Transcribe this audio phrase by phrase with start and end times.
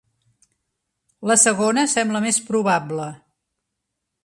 [1.33, 3.09] La segona sembla més probable.